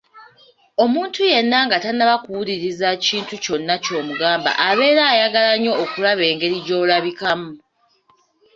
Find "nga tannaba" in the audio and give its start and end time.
1.65-2.15